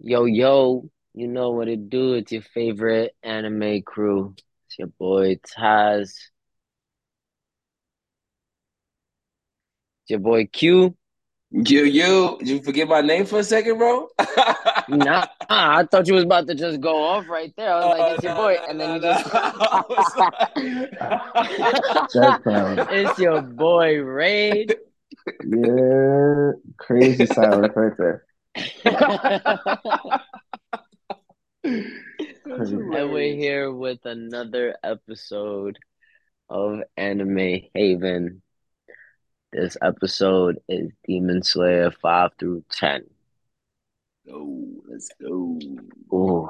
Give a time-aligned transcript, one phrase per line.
[0.00, 2.14] Yo, yo, you know what it do.
[2.14, 4.34] It's your favorite anime crew.
[4.66, 6.02] It's your boy Taz.
[10.02, 10.96] It's your boy Q.
[11.50, 14.06] Yo, yo, did you forget my name for a second, bro?
[14.88, 17.74] Nah, I thought you was about to just go off right there.
[17.74, 18.56] I was like, Uh, it's your boy.
[18.68, 20.12] And then you just I was
[22.14, 22.86] That sound.
[22.90, 24.76] It's your boy Raid.
[25.44, 28.27] Yeah, crazy silence right there.
[32.44, 35.78] And we're here with another episode
[36.48, 38.42] of Anime Haven.
[39.52, 43.04] This episode is Demon Slayer 5 through 10.
[44.28, 45.58] Go, let's go.
[46.12, 46.48] Ooh.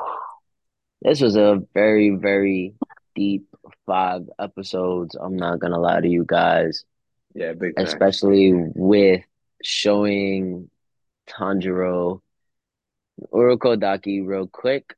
[1.03, 2.75] This was a very, very
[3.15, 3.47] deep
[3.87, 5.15] five episodes.
[5.15, 6.85] I'm not gonna lie to you guys,
[7.35, 9.23] Yeah, big especially with
[9.63, 10.71] showing
[11.29, 12.21] Tanjiro
[13.33, 14.95] Urokodaki real quick.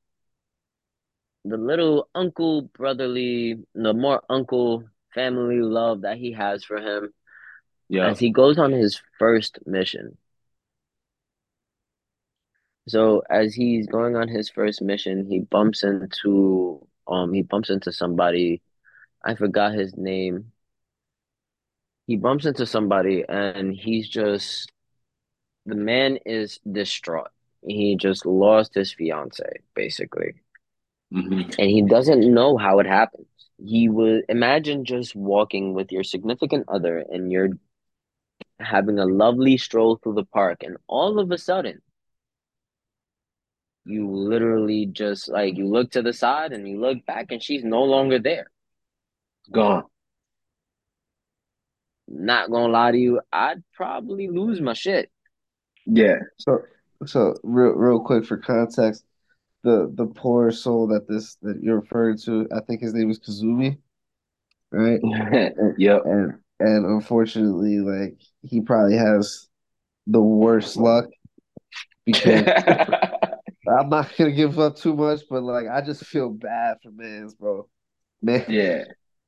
[1.44, 7.12] The little uncle brotherly, the more uncle family love that he has for him
[7.88, 10.16] Yo, as he goes on his first mission.
[12.88, 17.92] So as he's going on his first mission, he bumps into um he bumps into
[17.92, 18.62] somebody.
[19.24, 20.52] I forgot his name.
[22.06, 24.70] He bumps into somebody and he's just
[25.66, 27.30] the man is distraught.
[27.62, 29.44] He just lost his fiance,
[29.74, 30.34] basically.
[31.12, 31.54] Mhm.
[31.58, 33.26] And he doesn't know how it happens.
[33.58, 37.50] He would imagine just walking with your significant other and you're
[38.58, 41.82] having a lovely stroll through the park, and all of a sudden,
[43.84, 47.64] you literally just like you look to the side and you look back and she's
[47.64, 48.50] no longer there.
[49.50, 49.84] gone.
[52.06, 55.10] Not gonna lie to you, I'd probably lose my shit.
[55.86, 56.62] Yeah, So,
[57.06, 59.04] so real, real quick for context,
[59.64, 63.20] the the poor soul that this that you're referring to, I think his name is
[63.20, 63.78] Kazumi,
[64.72, 65.00] right?
[65.78, 66.02] Yep.
[66.04, 69.48] and and unfortunately, like he probably has
[70.06, 71.06] the worst luck
[72.06, 72.50] because
[73.68, 77.34] I'm not gonna give up too much, but like I just feel bad for Mans,
[77.34, 77.68] bro.
[78.22, 78.84] Man, Yeah,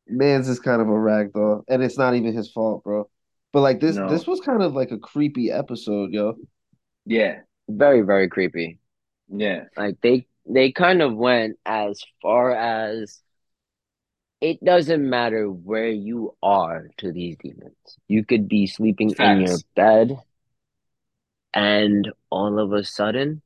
[0.09, 3.09] Mans is kind of a rag doll, and it's not even his fault, bro.
[3.53, 6.37] But like this, no, this was kind of like a creepy episode, yo.
[7.07, 8.79] yeah, Very, very creepy.
[9.29, 13.23] yeah, Like they they kind of went as far as
[14.41, 17.77] it doesn't matter where you are to these demons.
[18.09, 20.19] You could be sleeping in your bed
[21.55, 23.43] and all of a sudden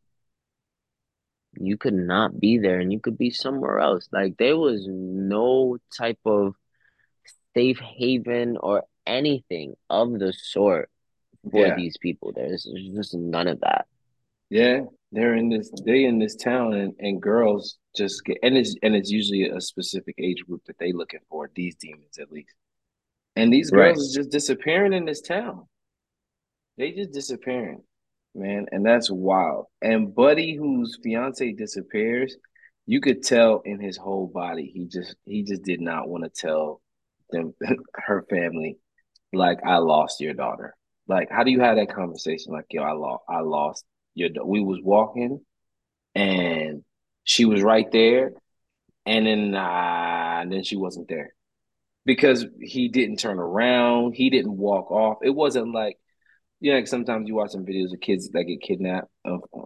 [1.58, 4.08] you could not be there and you could be somewhere else.
[4.12, 6.54] Like there was no type of
[7.54, 10.90] safe haven or anything of the sort
[11.50, 12.32] for Yeah, these people.
[12.34, 13.86] There's, there's just none of that.
[14.50, 14.80] yeah.
[15.12, 15.70] They're in this.
[15.86, 19.60] They in this town, and, and girls just get, and it's and it's usually a
[19.60, 21.48] specific age group that they looking for.
[21.54, 22.52] These demons, at least.
[23.36, 23.94] And these Right.
[23.94, 25.66] girls is just disappearing in this town.
[26.78, 27.82] They just disappearing,
[28.34, 29.66] man, and that's wild.
[29.82, 32.36] And Buddy, whose fiance disappears,
[32.86, 36.30] you could tell in his whole body, he just he just did not want to
[36.30, 36.82] tell
[37.30, 37.54] them
[37.94, 38.78] her family,
[39.36, 40.74] like I lost your daughter.
[41.08, 42.52] Like, how do you have that conversation?
[42.52, 44.28] Like, yo, I lost, I lost your.
[44.30, 45.40] da- We was walking,
[46.14, 46.84] and
[47.24, 48.32] she was right there,
[49.06, 51.34] and then uh, then she wasn't there
[52.06, 54.14] because he didn't turn around.
[54.14, 55.18] He didn't walk off.
[55.22, 55.98] It wasn't like
[56.60, 59.08] you know, like sometimes you watch some videos of kids that get kidnapped.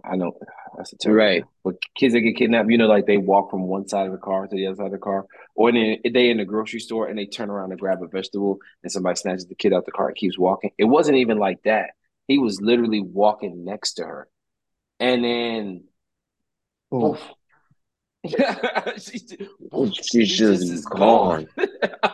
[0.05, 0.37] I know
[0.89, 1.43] that's Right.
[1.63, 4.17] but kids that get kidnapped, you know, like they walk from one side of the
[4.17, 5.25] car to the other side of the car,
[5.55, 8.57] or then they in the grocery store and they turn around and grab a vegetable,
[8.83, 10.71] and somebody snatches the kid out the car and keeps walking.
[10.77, 11.91] It wasn't even like that.
[12.27, 14.27] He was literally walking next to her,
[14.99, 15.83] and then
[16.91, 17.17] Oh,
[18.97, 19.33] she's,
[19.93, 21.67] She's she just just gone, gone.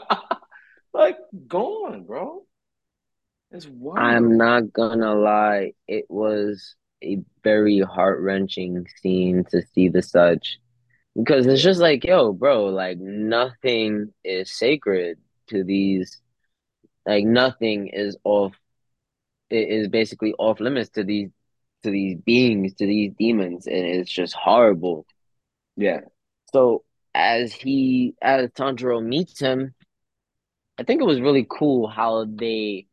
[0.93, 1.17] like
[1.47, 2.45] gone, bro.
[3.51, 3.97] It's wild.
[3.99, 10.59] I'm not gonna lie, it was a very heart-wrenching scene to see the such
[11.15, 15.17] because it's just like, yo, bro, like nothing is sacred
[15.49, 16.21] to these,
[17.05, 18.53] like nothing is off,
[19.49, 21.29] it is basically off limits to these
[21.83, 25.05] to these beings, to these demons, and it's just horrible.
[25.77, 26.01] yeah,
[26.53, 26.83] So
[27.13, 29.75] as he as Tanjiro meets him,
[30.79, 32.87] I think it was really cool how they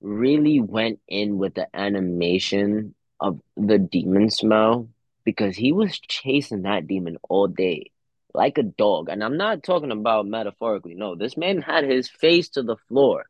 [0.00, 4.88] really went in with the animation of the demon smell
[5.24, 7.90] because he was chasing that demon all day
[8.36, 9.08] like a dog.
[9.08, 10.94] And I'm not talking about metaphorically.
[10.94, 13.24] No, this man had his face to the floor,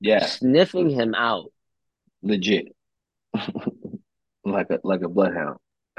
[0.00, 0.26] yeah.
[0.26, 1.50] sniffing him out.
[2.22, 2.76] Legit.
[4.44, 5.58] like a like a bloodhound.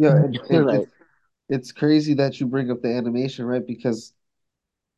[0.00, 0.88] Yeah, and, and it's Like,
[1.48, 3.66] it's crazy that you bring up the animation, right?
[3.66, 4.12] Because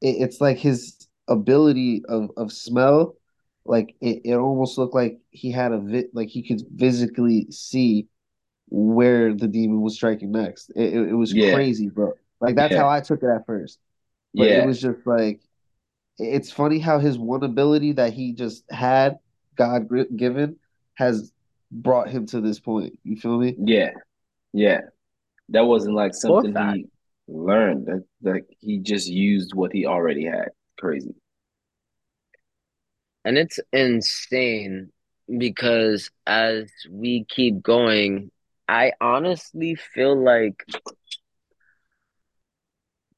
[0.03, 3.17] it, it's like his ability of of smell,
[3.65, 8.09] like it, it almost looked like he had a vi like he could physically see
[8.69, 10.71] where the demon was striking next.
[10.77, 12.15] It, it, it was Yeah, crazy, bro.
[12.41, 13.81] Like that's yeah, how I took it at first.
[14.37, 15.41] But it was just like
[16.19, 19.19] it's funny how his one ability that he just had,
[19.57, 20.57] God given,
[20.95, 21.33] has
[21.71, 22.99] brought him to this point.
[23.05, 23.57] You feel me?
[23.57, 23.93] Yeah,
[24.53, 24.83] yeah.
[25.51, 26.89] That wasn't like something he
[27.29, 27.87] learned.
[27.87, 30.51] That like he just used what he already had.
[30.79, 31.15] Crazy.
[33.25, 34.91] And it's insane
[35.39, 38.31] because as we keep going,
[38.69, 40.65] I honestly feel like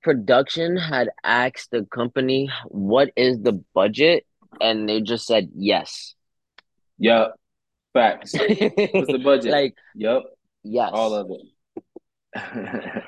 [0.03, 4.27] production had asked the company, what is the budget?
[4.61, 6.15] And they just said yes.
[6.99, 7.35] Yup.
[7.93, 8.33] Facts.
[8.33, 9.53] What's the budget?
[9.53, 10.25] Like, Yup.
[10.65, 10.91] Yes.
[10.93, 11.43] All of it.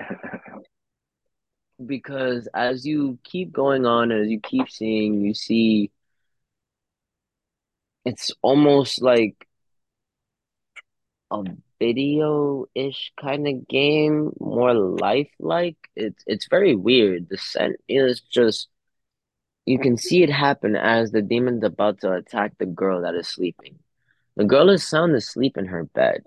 [1.84, 5.90] Because as you keep going on, as you keep seeing, you see
[8.04, 9.46] it's almost like
[11.30, 11.42] a
[11.80, 15.78] video-ish kind of game, more lifelike.
[15.96, 17.28] It's it's very weird.
[17.28, 18.68] The scent is just
[19.66, 23.28] you can see it happen as the demon's about to attack the girl that is
[23.28, 23.78] sleeping.
[24.36, 26.22] The girl is sound asleep in her bed,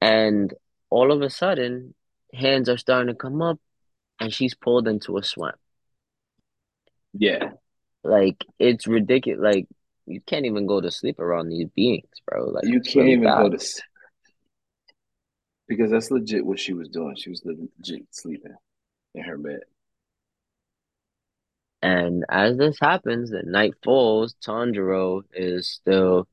[0.00, 0.52] and
[0.90, 1.94] all of a sudden,
[2.34, 3.60] hands are starting to come up,
[4.20, 5.56] and she's pulled into a swamp.
[7.12, 7.52] yeah.
[8.02, 9.40] Like it's ridiculous.
[9.42, 9.66] Like
[10.06, 12.46] you can't even go to sleep around these beings, bro.
[12.46, 13.80] Like You can't really even go to s-
[15.68, 17.14] because that's legit what she was doing.
[17.16, 18.54] She was legit sleeping
[19.14, 19.60] in her bed.
[21.82, 26.28] And as this happens, the night falls, Tanjiro is still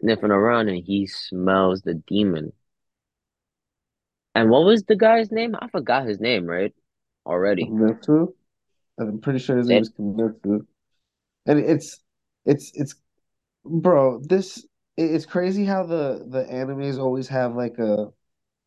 [0.00, 2.52] sniffing around and he smells the demon.
[4.34, 5.54] And what was the guy's name?
[5.60, 6.74] I forgot his name, right?
[7.26, 7.66] Already.
[7.66, 8.34] Kimetsu.
[8.98, 10.66] I'm pretty sure his name is Kimetsu.
[11.46, 12.00] And it's
[12.44, 12.94] it's it's
[13.64, 14.66] bro, this
[14.96, 18.08] it's crazy how the the animes always have like a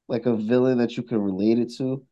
[0.07, 2.03] like a villain that you can relate it to.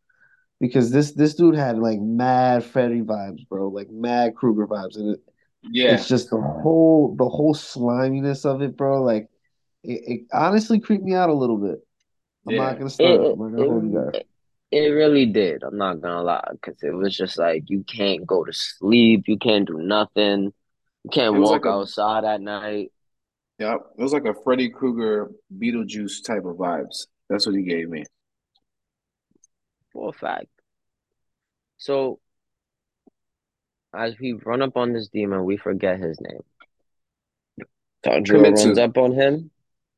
[0.60, 5.16] Because this this dude had like mad Freddy vibes, bro, like mad Krueger vibes, and
[5.16, 5.22] it,
[5.64, 5.94] Yeah.
[5.94, 9.04] it's just the whole the whole sliminess of it, bro.
[9.04, 9.30] Like
[9.84, 11.80] it, it honestly creeped me out a little bit.
[12.48, 12.78] I'm not Yeah.
[12.78, 13.30] gonna stunt.
[13.34, 14.14] I'm not gonna hold you guys.
[14.14, 14.28] it
[14.74, 15.64] it really did.
[15.64, 19.38] I'm not gonna lie, because it was just like you can't go to sleep, you
[19.38, 20.54] can't do nothing,
[21.04, 22.92] you can't walk like a outside at night.
[23.60, 27.08] yeah, it was like a Freddy Krueger Beetlejuice type of vibes.
[27.30, 28.04] That's what he gave me.
[29.92, 30.48] For a fact.
[31.78, 32.20] So
[33.94, 36.42] as we run up on this demon, we forget his name.
[38.04, 39.52] Tanjiro runs up on him.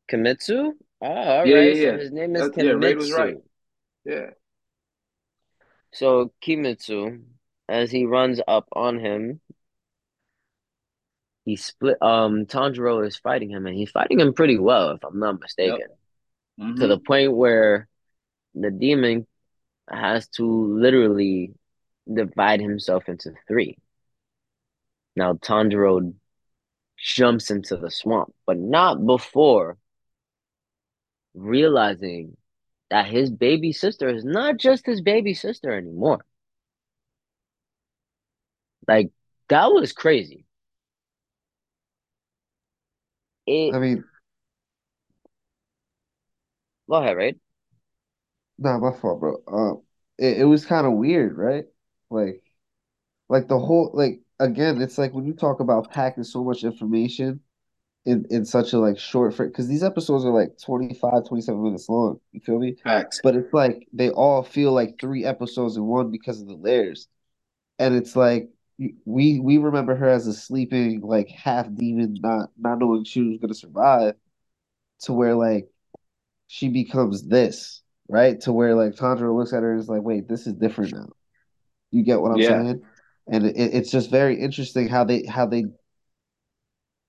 [0.10, 0.74] Kimitsu?
[1.02, 1.76] Oh, ah, all Yeah, right.
[1.76, 3.38] yeah, So his name is That, yeah, Raid was right.
[4.06, 4.32] Yeah.
[5.96, 7.24] So Kimitsu,
[7.68, 9.42] as he runs up on him,
[11.46, 12.02] he split.
[12.02, 15.80] Um, Tanjiro is fighting him, and he's fighting him pretty well, if I'm not Yep.
[15.80, 15.88] mistaken,
[16.78, 17.00] to the Mm-hmm.
[17.00, 17.88] point where
[18.56, 19.28] the demon
[19.90, 21.54] has to literally
[22.14, 23.78] divide himself into three.
[25.18, 26.14] Now Tanjiro
[26.98, 29.78] jumps into the swamp, but not before
[31.36, 32.36] realizing
[32.90, 36.26] that his baby sister is not just his baby sister anymore.
[38.88, 39.12] Like
[39.50, 40.46] that was crazy.
[43.48, 44.04] It I mean,
[46.90, 47.38] go ahead, right?
[48.58, 49.38] nah, my fault, bro.
[49.48, 49.82] Um,
[50.18, 51.66] it, it was kind of weird, right?
[52.10, 52.44] Like,
[53.30, 57.42] like the whole, like again, it's like when you talk about packing so much information
[58.06, 61.90] in in such a like short frame, because these episodes are like 25, 27 minutes
[61.90, 62.20] long.
[62.32, 62.78] You feel me?
[62.84, 63.22] Facts.
[63.24, 67.08] But it's like they all feel like three episodes in one because of the layers,
[67.80, 68.50] and it's like
[69.06, 73.40] we we remember her as a sleeping like half demon, not not knowing she was
[73.40, 74.16] gonna survive,
[75.02, 75.68] to where like
[76.48, 78.40] she becomes this, right?
[78.42, 81.10] To where like Tandra looks at her and is like, wait, this is different now.
[81.92, 82.44] You get what I'm Yeah.
[82.44, 82.82] saying?
[83.32, 85.66] And it, it's just very interesting how they how they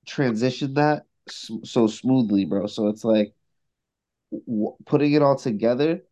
[0.07, 2.67] transition that so smoothly, bro.
[2.67, 3.35] So it's like
[4.33, 6.03] w putting it all together.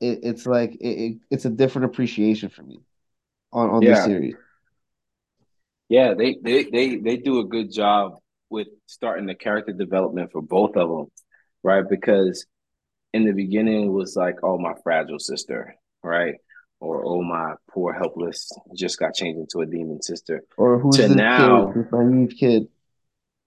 [0.00, 2.82] It, it's like it, it, it's a different appreciation for me
[3.52, 4.04] on on this Yeah.
[4.04, 4.36] series.
[5.88, 6.14] Yeah.
[6.14, 8.18] They they they they do a good job
[8.50, 11.06] with starting the character development for both of them,
[11.62, 11.84] right?
[11.88, 12.46] Because
[13.14, 16.36] in the beginning it was like, oh my fragile sister, right?
[16.80, 20.42] Or oh my poor helpless just got changed into a demon sister.
[20.58, 22.68] Or who's To kid, now, this naive kid?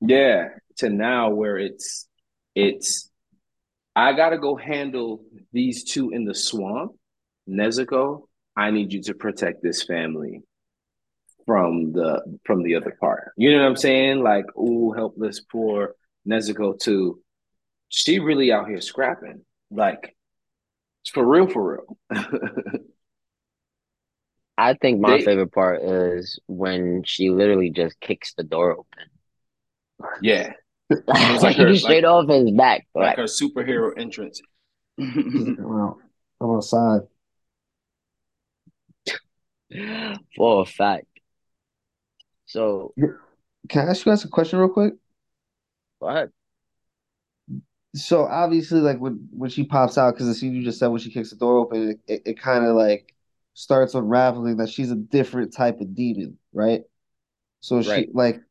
[0.02, 2.08] Yeah, to now where it's
[2.56, 3.10] it's
[3.96, 6.94] I gotta go handle these two in the swamp.
[7.50, 8.24] Nezuko,
[8.56, 10.42] I need you to protect this family
[11.46, 13.32] from the from the other part.
[13.38, 14.24] You know what I'm saying?
[14.24, 15.96] Like, ooh, helpless poor
[16.28, 17.22] Nezuko too.
[17.90, 19.44] She really out here scrapping.
[19.70, 20.16] Like,
[21.14, 21.98] for real, for real.
[24.58, 29.11] I think my they, favorite part is when she literally just kicks the door open.
[30.22, 30.54] Yeah.
[30.90, 32.88] It was like her, straight like, off his back.
[32.94, 34.42] Like her superhero entrance.
[34.98, 36.00] well,
[36.40, 37.02] I'm outside.
[40.36, 41.06] For a fact.
[42.46, 42.94] So
[43.70, 44.94] can I ask you guys a question real quick?
[46.00, 46.30] What?
[47.96, 51.00] So obviously, like when when she pops out, because the scene you just said when
[51.00, 53.14] she kicks the door open, it, it, it kind of like
[53.54, 56.82] starts unraveling that she's a different type of demon, right?
[57.60, 57.86] So right.
[57.86, 58.42] she like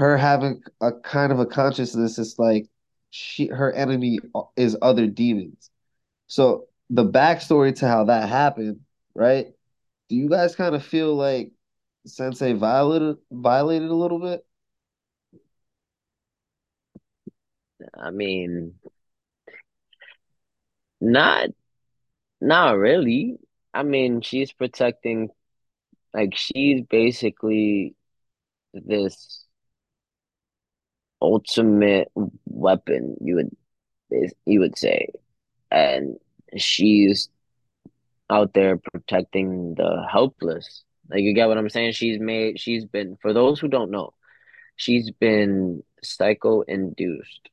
[0.00, 2.68] her having a kind of a consciousness is like
[3.10, 4.18] she her enemy
[4.56, 5.70] is other demons.
[6.28, 8.80] So the backstory to how that happened,
[9.14, 9.48] right?
[10.08, 11.52] Do you guys kind of feel like
[12.06, 14.46] Sensei violated violated a little bit?
[17.94, 18.74] I mean,
[21.00, 21.48] not
[22.40, 23.38] not really.
[23.74, 25.30] I mean, she's protecting,
[26.14, 27.96] like she's basically
[28.74, 29.39] this
[31.20, 32.10] ultimate
[32.46, 33.16] weapon.
[33.20, 33.56] You would
[34.46, 35.08] you would say,
[35.70, 36.16] and
[36.56, 37.28] she's
[38.28, 40.84] out there protecting the helpless.
[41.10, 41.92] Like you get what I'm saying?
[41.92, 44.14] She's made she's been for those who don't know,
[44.76, 47.50] she's been psycho induced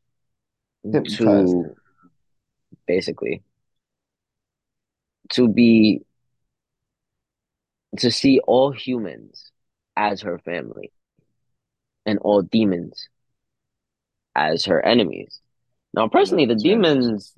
[1.17, 1.75] to
[2.87, 3.43] basically
[5.29, 6.01] to be
[7.97, 9.51] to see all humans
[9.95, 10.91] as her family
[12.05, 13.09] and all demons
[14.37, 15.41] as her enemies.
[15.93, 17.33] Now, personally, the demons,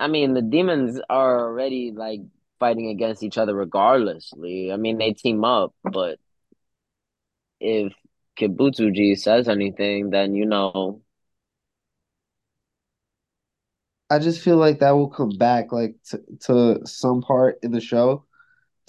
[0.00, 2.20] I mean, the demons are already like
[2.58, 4.72] fighting against each other regardlessly.
[4.72, 6.18] I mean, they team up, but
[7.60, 7.92] if
[8.38, 11.02] Kibutsuji says anything, then you know.
[14.10, 17.80] I just feel like that will come back, like to, to some part in the
[17.80, 18.24] show,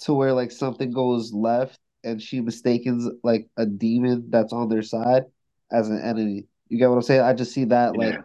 [0.00, 2.90] to where like something goes left and she mistakes
[3.22, 5.24] like a demon that's on their side
[5.70, 6.46] as an enemy.
[6.70, 7.20] You get what I'm saying?
[7.20, 8.06] I just see that yeah.
[8.06, 8.20] like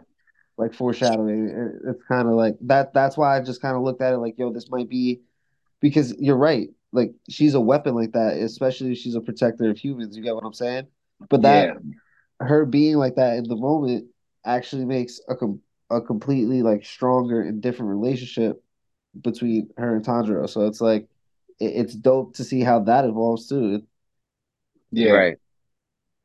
[0.56, 1.80] like foreshadowing.
[1.86, 2.94] It's kind of like that.
[2.94, 5.20] That's why I just kind of looked at it like, yo, this might be
[5.80, 6.68] because you're right.
[6.92, 10.16] Like she's a weapon like that, especially if she's a protector of humans.
[10.16, 10.86] You get what I'm saying?
[11.28, 12.46] But that yeah.
[12.46, 14.06] her being like that in the moment
[14.44, 15.60] actually makes a com-
[15.90, 18.62] a completely like stronger and different relationship
[19.20, 20.48] between her and Tanjiro.
[20.48, 21.08] So it's like
[21.58, 23.82] it, it's dope to see how that evolves too.
[24.92, 25.36] Yeah, right.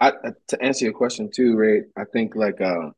[0.01, 0.13] I,
[0.47, 2.89] to answer your question too, Ray, I think like uh,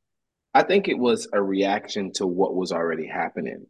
[0.53, 3.65] I think it was a reaction to what was already happening.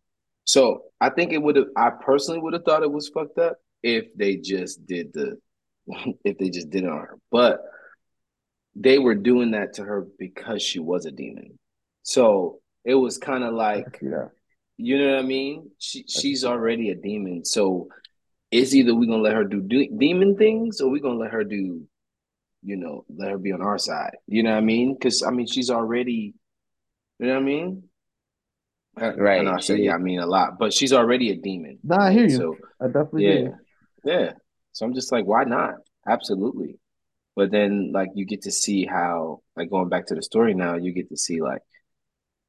[0.45, 1.67] So I think it would have.
[1.75, 5.37] I personally would have thought it was fucked up if they just did the,
[6.23, 7.17] if they just did it on her.
[7.31, 7.61] But
[8.75, 11.57] they were doing that to her because she was a demon.
[12.03, 13.99] So it was kind of like,
[14.77, 15.71] you know what I mean?
[15.79, 17.45] She she's already a demon.
[17.45, 17.87] So
[18.51, 21.43] it's either we're gonna let her do de- demon things or we're gonna let her
[21.43, 21.87] do,
[22.63, 24.15] you know, let her be on our side.
[24.27, 24.93] You know what I mean?
[24.93, 26.33] Because I mean, she's already,
[27.19, 27.83] you know what I mean?
[28.95, 29.39] Right.
[29.39, 31.79] I know I say yeah, I mean a lot, but she's already a demon.
[31.83, 32.37] Nah, I hear you.
[32.37, 33.49] So I definitely yeah,
[34.05, 34.31] yeah.
[34.71, 35.75] So I'm just like, why not?
[36.07, 36.77] Absolutely.
[37.35, 40.75] But then like you get to see how like going back to the story now,
[40.75, 41.61] you get to see like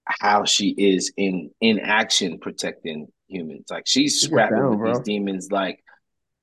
[0.07, 3.67] how she is in in action protecting humans.
[3.71, 4.93] Like she's scrapping down, with bro.
[4.93, 5.83] these demons like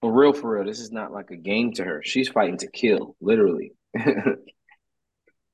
[0.01, 0.65] for real, for real.
[0.65, 2.01] This is not like a game to her.
[2.03, 3.73] She's fighting to kill, literally.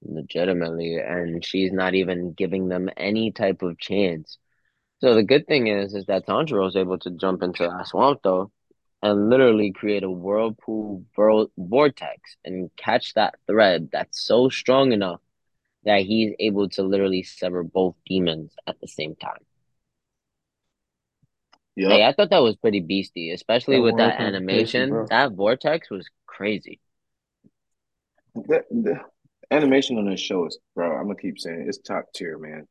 [0.01, 4.37] legitimately, and she's not even giving them any type of chance.
[4.99, 7.69] So the good thing is, is that Tanjiro was able to jump into
[8.23, 8.51] though,
[9.03, 15.21] and literally create a whirlpool vortex and catch that thread that's so strong enough
[15.83, 19.46] that he's able to literally sever both demons at the same time.
[21.77, 24.89] Yeah, hey, I thought that was pretty beasty, especially that with that animation.
[24.89, 26.79] Crazy, that vortex was crazy.
[28.33, 28.99] The, the,
[29.51, 30.97] animation on this show is, bro.
[30.97, 32.67] I'm gonna keep saying it, it's top tier, man.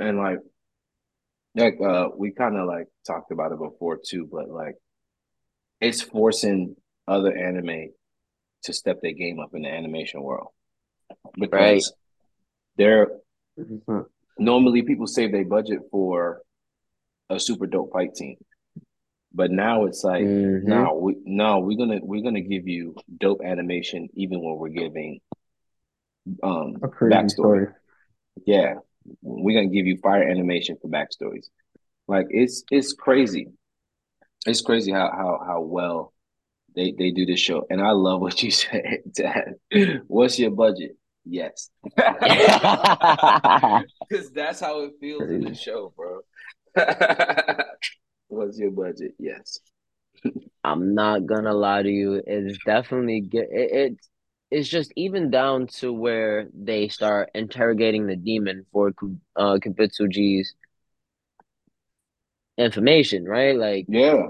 [0.00, 0.40] And like,
[1.54, 4.74] like uh, we kind of like talked about it before too, but like,
[5.80, 6.74] it's forcing
[7.06, 7.90] other anime
[8.64, 10.48] to step their game up in the animation world
[11.38, 11.84] because right.
[12.76, 13.06] they're
[13.56, 14.00] mm-hmm.
[14.36, 16.42] normally people save their budget for
[17.30, 18.36] a super dope fight team.
[19.32, 20.68] But now it's like, mm-hmm.
[20.68, 25.20] no, we no, we're gonna we're gonna give you dope animation even when we're giving
[26.42, 27.30] um a crazy backstory.
[27.30, 27.66] Story.
[28.44, 28.74] Yeah.
[29.22, 31.46] we're gonna give you fire animation for backstories.
[32.08, 33.48] Like it's it's crazy.
[34.46, 36.12] It's crazy how how how well
[36.74, 37.64] they they do this show.
[37.70, 39.54] And I love what you said, Dad.
[40.08, 40.96] What's your budget?
[41.24, 41.70] Yes.
[44.10, 46.18] Because that's how it feels in the show, bro.
[48.28, 49.14] What's your budget?
[49.18, 49.60] Yes.
[50.62, 52.22] I'm not gonna lie to you.
[52.26, 54.08] It's definitely get it, it's
[54.50, 58.92] it's just even down to where they start interrogating the demon for
[59.36, 60.54] uh Kibutsuji's
[62.58, 63.56] information, right?
[63.56, 64.26] Like Yeah.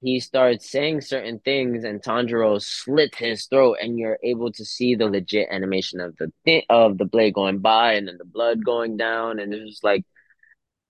[0.00, 4.94] he starts saying certain things and Tanjiro slits his throat and you're able to see
[4.94, 8.64] the legit animation of the th- of the blade going by and then the blood
[8.64, 10.04] going down and it's just like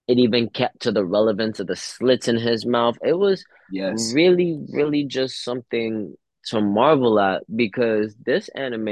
[0.09, 2.97] it even kept to the relevance of the slits in his mouth.
[3.03, 4.17] It was Yes.
[4.17, 6.15] really, really just something
[6.47, 8.89] to marvel at because this anime,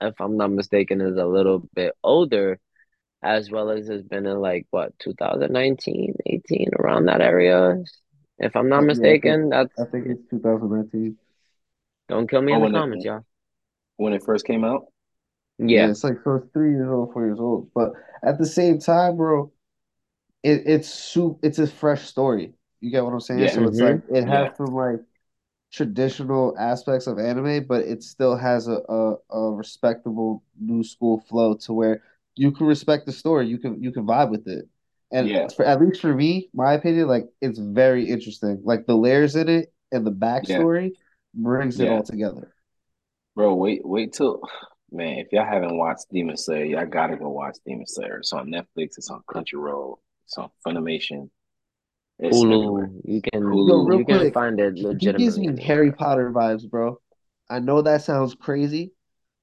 [0.00, 2.58] if I'm not mistaken, is a little bit older,
[3.22, 7.76] as well as has been in like what 2019, 18, around that area.
[8.38, 11.18] If I'm not Uh, yeah, I think mistaken, that's I think it's 2019.
[12.08, 13.24] don't kill me Oh, in the when it comments, y'all.
[13.96, 14.86] when it first came out?
[15.58, 15.90] Yeah, Yeah.
[15.90, 17.70] it's like so it's three years old, four years old.
[17.74, 17.92] But
[18.24, 19.52] at the same time, bro,
[20.46, 21.40] it, it's soup.
[21.44, 22.54] It's a fresh story.
[22.80, 23.48] You get what I'm saying?
[23.48, 23.50] Yeah.
[23.50, 23.80] So it's Mm-hmm.
[23.80, 24.28] like it Yeah.
[24.28, 25.00] has some like
[25.72, 31.54] traditional aspects of anime, but it still has a, a, a respectable new school flow
[31.56, 32.02] to where
[32.36, 33.48] you can respect the story.
[33.48, 34.68] You can you can vibe with it.
[35.12, 35.48] And Yeah.
[35.56, 38.62] for at least for me, my opinion, like it's very interesting.
[38.64, 40.66] Like the layers in it and the Yeah.
[40.66, 40.94] backstory
[41.34, 42.54] brings it all together.
[43.36, 44.40] Bro, wait wait till
[44.90, 48.18] man, if y'all haven't watched Demon Slayer, y'all gotta go watch Demon Slayer.
[48.18, 51.30] It's on Netflix, it's on Crunchyroll, it's on Funimation,
[52.18, 52.90] it's everywhere.
[52.90, 53.86] Hulu, you can Hulu.
[53.86, 55.08] real you can find it legitimately.
[55.08, 55.92] he gives me Harry.
[55.92, 57.00] Potter vibes, bro.
[57.48, 58.92] I know that sounds crazy,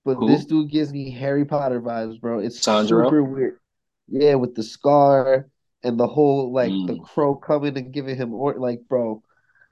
[0.05, 2.39] but this dude gives me Harry Potter vibes, bro.
[2.39, 3.07] It's Tanjiro?
[3.07, 3.59] super weird.
[4.07, 5.49] Yeah, with the scar
[5.83, 7.05] and the whole like the Mm.
[7.05, 9.23] crow coming and giving him or like, bro,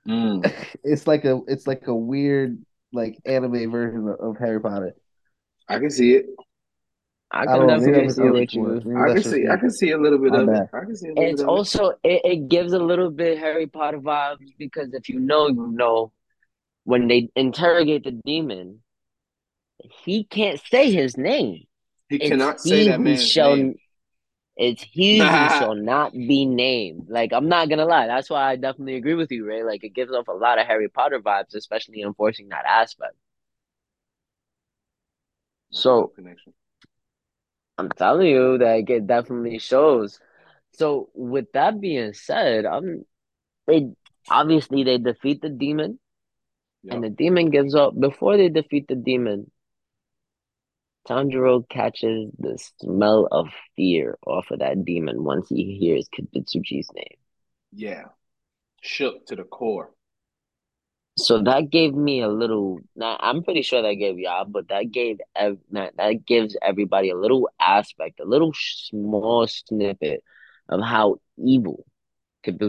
[0.08, 0.44] Mm.
[0.84, 2.60] it's like a it's like a weird
[2.94, 4.96] like anime version of, of Harry Potter.
[5.68, 6.26] I can see it.
[7.32, 9.24] I I can don't I see maybe definitely I'm see I, what you I can
[9.24, 10.64] that's just see I can see a little bit My of it.
[10.64, 10.70] bad.
[10.74, 13.38] I can see a little It's bit of also it, it gives a little bit
[13.40, 16.12] Harry Potter vibes because if you know, you know,
[16.86, 18.84] when they interrogate the demon,
[20.04, 21.66] he can't say his name.
[22.10, 23.80] He It's cannot say that man's shall name.
[24.58, 27.08] it's he who shall not be named.
[27.10, 29.64] Like I'm not gonna lie, that's why I definitely agree with you, Ray.
[29.64, 33.16] Like it gives off a lot of Harry Potter vibes, especially enforcing that aspect.
[35.72, 36.54] That's a dope So connection.
[37.82, 40.20] I'm telling you that it definitely shows.
[40.74, 43.06] So with that being said, I'm
[43.66, 43.88] they
[44.30, 46.00] obviously they defeat the demon.
[46.88, 48.00] And the demon gives up.
[48.00, 49.50] Before they defeat the demon,
[51.08, 57.18] Tanjiro catches the smell of fear off of that demon once he hears Kibutsuji's name.
[57.72, 58.06] Yeah.
[58.82, 59.92] Shook to the core.
[61.26, 62.80] So that gave me a little.
[62.96, 67.10] Now I'm pretty sure that gave y'all, but that gave ev- that, that gives everybody
[67.10, 70.24] a little aspect, a little small snippet
[70.70, 71.86] of how evil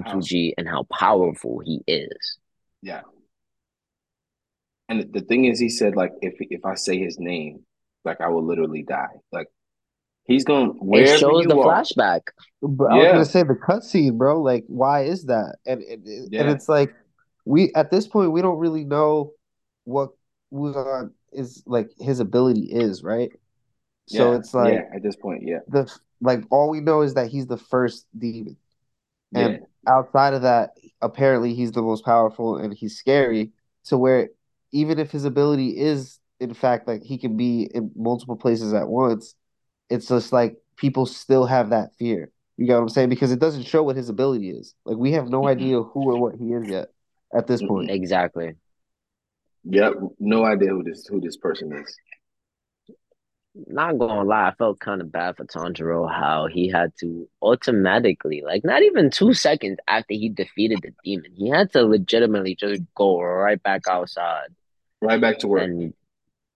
[0.01, 2.39] How Kibutsuji and how powerful he is.
[2.83, 3.03] yeah.
[4.89, 7.65] And the thing is he said like if if I say his name,
[8.05, 9.15] like I will literally die.
[9.33, 9.49] Like
[10.25, 11.83] he's going It wherever shows the are.
[11.85, 12.21] flashback.
[12.61, 14.41] But I was gonna say the cutscene, bro.
[14.43, 15.57] Like, why is that?
[15.67, 16.51] And and, and Yeah.
[16.51, 16.95] it's like
[17.45, 19.33] we at this point we don't really know
[19.85, 20.11] what
[20.53, 23.31] Muzan is like his ability is, right?
[24.07, 24.97] So it's like Yeah.
[24.97, 25.61] At this point, yeah.
[25.69, 28.57] the like all we know is that he's the first demon,
[29.33, 29.41] Yeah.
[29.47, 33.53] and outside of that, apparently he's the most powerful and he's scary.
[33.87, 34.29] To where
[34.71, 38.89] even if his ability is in fact like he can be in multiple places at
[38.89, 39.35] once,
[39.89, 42.31] it's just like people still have that fear.
[42.57, 43.09] You got what I'm saying?
[43.09, 44.75] Because it doesn't show what his ability is.
[44.85, 46.89] Like we have no idea who or what he is yet
[47.35, 47.91] at this mm-hmm, point.
[47.91, 48.55] Exactly.
[49.65, 49.95] Yep.
[50.19, 51.97] No idea who this who this person is.
[53.55, 58.43] Not gonna lie, I felt kind of bad for Tanjiro how he had to automatically,
[58.45, 62.83] like not even two seconds after he defeated the demon, he had to legitimately just
[62.95, 64.49] go right back outside
[65.03, 65.63] Right back to work.
[65.65, 65.95] and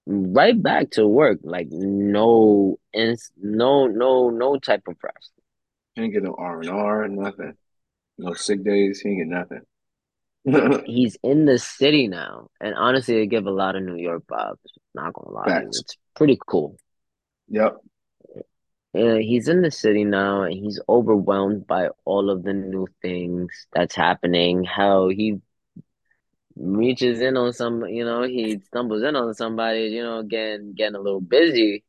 [0.07, 5.33] right back to work, like no, ins, no, no, no type of rest.
[5.95, 7.55] He ain't get no R and R, nothing.
[8.19, 9.01] No sick days.
[9.01, 9.63] He ain't get nothing.
[10.85, 14.57] He's in the city now, and honestly, it give a lot of New York vibes.
[14.95, 16.79] Not gonna lie it's pretty cool.
[17.49, 17.83] Yep.
[18.93, 23.67] Yeah, he's in the city now and he's overwhelmed by all of the new things
[23.73, 24.65] that's happening.
[24.65, 25.41] How he
[26.57, 30.95] reaches in on some, you know, he stumbles in on somebody, you know, getting getting
[30.97, 31.85] a little busy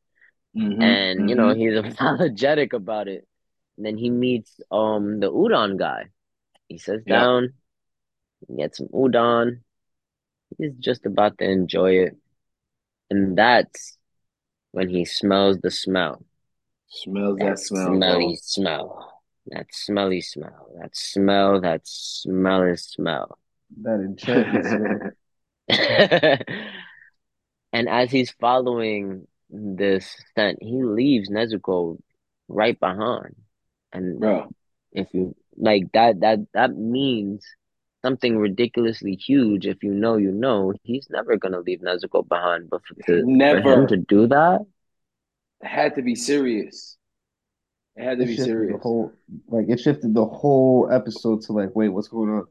[0.55, 0.81] Mm-hmm.
[0.81, 1.55] and you know, Mm-hmm.
[1.55, 3.27] he's apologetic about it.
[3.77, 6.05] then he meets um the udon guy.
[6.69, 7.27] He sits Yep.
[7.27, 7.53] down,
[8.57, 9.59] gets some udon.
[10.57, 12.15] He's just about to enjoy it.
[13.09, 13.97] And that's
[14.71, 16.23] when he smells the smell.
[16.89, 18.37] Smells that That smell, smelly bro.
[18.41, 19.21] smell.
[19.47, 20.69] That smelly smell.
[20.79, 23.37] That smell, that smelly smell.
[23.81, 25.11] That enchanted smell.
[27.73, 31.97] And as he's following this scent, he leaves Nezuko
[32.47, 33.35] right behind.
[33.93, 34.49] And Bro,
[34.91, 37.45] if you like that, that that means
[38.07, 39.65] something ridiculously huge.
[39.67, 42.69] If you know, you know, he's never gonna leave Nezuko behind.
[42.69, 44.61] But for to for him never to do that,
[45.61, 46.97] it had to be serious.
[47.95, 48.81] It had to It be shifted the serious.
[48.81, 52.45] whole like it shifted the whole episode to like, wait, what's going on?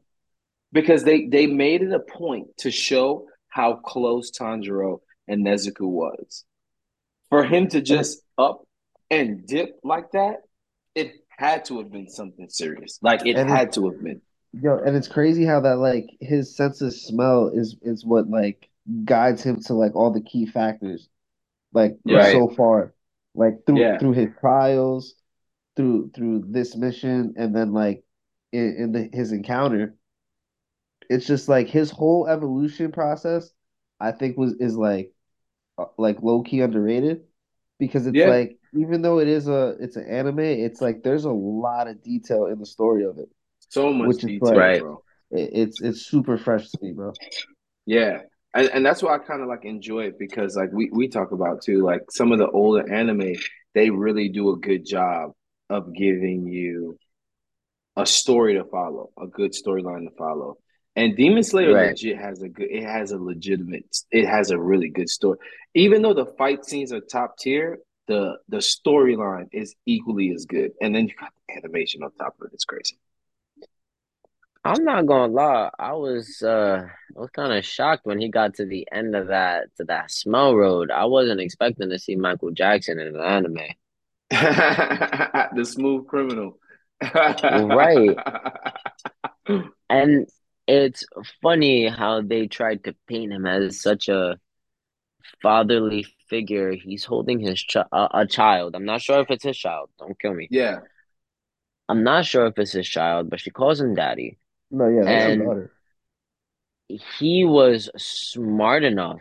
[0.71, 6.45] Because they they made it a point to show how close Tanjiro and Nezuko was.
[7.29, 8.65] For him to just up
[9.09, 10.37] and dip like that,
[10.95, 12.99] it had to have been something serious.
[13.01, 14.21] Like it And it- had to have been.
[14.53, 18.69] Yo, and it's crazy how that like his sense of smell is is what like
[19.05, 21.09] guides him to like all the key factors,
[21.73, 22.19] like Right.
[22.19, 22.93] so far,
[23.35, 23.99] like through Yeah.
[23.99, 25.15] through his trials,
[25.77, 28.03] through through this mission, and then like
[28.53, 29.95] in, in the, his encounter.
[31.09, 33.51] It's just like his whole evolution process,
[33.99, 35.13] I think was is like
[35.79, 37.25] uh, like low key underrated
[37.79, 38.25] because it's Yeah.
[38.25, 42.03] like even though it is a it's an anime, it's like there's a lot of
[42.03, 43.29] detail in the story of it.
[43.69, 44.81] So much Which is detail, like- Right.
[44.81, 45.03] bro.
[45.31, 47.13] It, it's it's super fresh to me, bro.
[47.85, 48.21] Yeah.
[48.53, 51.31] And, and that's why I kind of like enjoy it because like we, we talk
[51.31, 53.33] about too, like some of the older anime,
[53.75, 55.31] they really do a good job
[55.69, 56.97] of giving you
[57.97, 60.57] a story to follow, a good storyline to follow.
[60.95, 61.89] And Demon Slayer Right.
[61.89, 65.37] legit has a good it has a legitimate it has a really good story.
[65.75, 70.71] Even though the fight scenes are top tier, the the storyline is equally as good.
[70.81, 72.53] And then you got the animation on top of it.
[72.53, 72.97] It's crazy.
[74.67, 78.55] I'm not gonna lie, I was uh I was kind of shocked when he got
[78.55, 80.91] to the end of that to that smell road.
[80.91, 83.67] I wasn't expecting to see Michael Jackson in an anime.
[85.55, 86.59] the smooth criminal.
[87.53, 88.17] Right.
[89.89, 90.27] And
[90.67, 91.05] it's
[91.41, 94.37] funny how they tried to paint him as such a
[95.41, 96.73] fatherly figure.
[96.73, 98.75] He's holding his ch a, a child.
[98.75, 99.89] I'm not sure if it's his child.
[99.99, 100.47] Don't kill me.
[100.51, 100.79] Yeah.
[101.87, 104.37] I'm not sure if it's his child, but she calls him daddy.
[104.71, 105.71] No, yeah, that's And- his daughter.
[107.19, 109.19] He was smart enough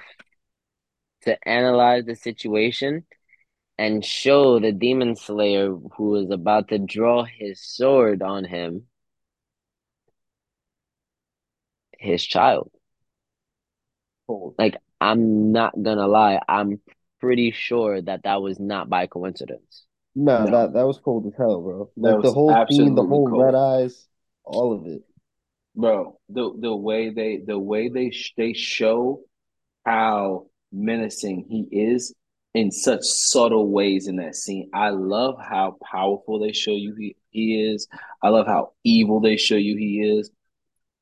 [1.23, 3.05] to analyze the situation
[3.77, 8.87] and show the demon slayer who was about to draw his sword on him
[11.99, 12.71] his child.
[14.27, 14.55] Cold.
[14.59, 16.81] Like, I'm not gonna lie, I'm
[17.21, 19.87] pretty sure that that was not by coincidence.
[20.15, 20.51] No, No.
[20.51, 21.91] that that was cold as hell, bro.
[21.97, 23.43] That Like the whole scene, the whole cold.
[23.43, 24.07] red eyes,
[24.45, 25.03] all of it.
[25.77, 29.21] Bro, the the way they the way they sh- they show
[29.85, 32.15] how menacing he is
[32.55, 34.71] in such subtle ways in that scene.
[34.73, 37.87] I love how powerful they show you he, he is.
[38.23, 40.31] I love how evil they show you he is.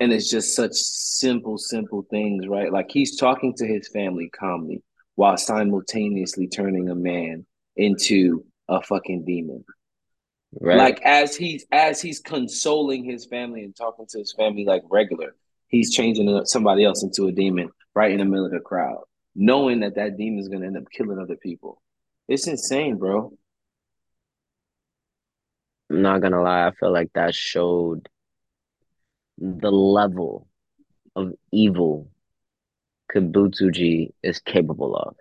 [0.00, 2.72] And it's just such simple, simple things, right?
[2.72, 4.82] Like he's talking to his family calmly
[5.14, 9.64] while simultaneously turning a man into a fucking demon.
[10.60, 10.78] Right?
[10.78, 15.34] Like as he's as he's consoling his family and talking to his family like regular,
[15.68, 19.02] he's changing somebody else into a demon right in the middle of the crowd,
[19.34, 21.82] knowing that that demon is gonna end up killing other people.
[22.28, 23.32] It's insane, bro.
[25.90, 28.08] I'm not gonna lie, I feel like that showed
[29.38, 30.48] the level
[31.16, 32.08] of evil
[33.12, 35.16] Kibutsuji is capable of.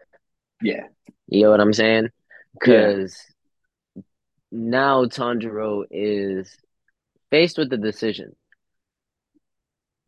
[0.62, 0.88] Yeah,
[1.28, 2.10] You know what I'm saying?
[2.54, 3.18] Because
[4.54, 6.56] now Tanjiro is
[7.32, 8.36] faced with the decision.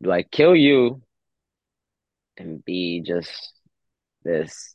[0.02, 1.02] Do I kill you
[2.36, 3.52] and be just
[4.24, 4.74] this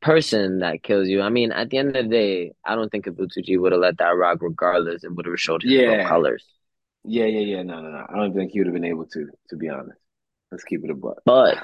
[0.00, 1.22] person that kills you?
[1.22, 3.98] I mean, at the end of the day, I don't think Kibutsuji would have let
[3.98, 5.04] that rock regardless.
[5.04, 6.08] It would have showed his Yeah.
[6.08, 6.44] colors.
[7.04, 7.62] yeah, yeah, yeah.
[7.62, 8.06] No, no, no.
[8.08, 9.98] I don't think he would have been able to, to be honest.
[10.50, 11.18] Let's keep it a buck.
[11.24, 11.58] But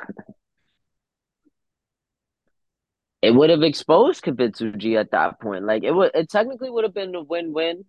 [3.22, 5.64] it would have exposed Kibutsuji at that point.
[5.64, 7.84] Like it would, it technically would have been a win-win,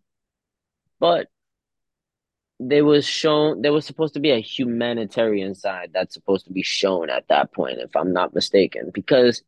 [1.00, 1.28] but
[2.60, 6.62] there was shown there was supposed to be a humanitarian side that's supposed to be
[6.64, 9.42] shown at that point, if I'm not mistaken, because